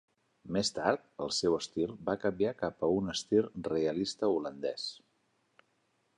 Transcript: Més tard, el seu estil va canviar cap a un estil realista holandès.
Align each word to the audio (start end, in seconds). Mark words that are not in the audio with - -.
Més 0.55 0.71
tard, 0.77 1.03
el 1.25 1.33
seu 1.39 1.57
estil 1.57 1.93
va 2.07 2.15
canviar 2.25 2.55
cap 2.65 2.83
a 2.89 2.91
un 2.97 3.15
estil 3.15 3.47
realista 3.71 4.33
holandès. 4.39 4.89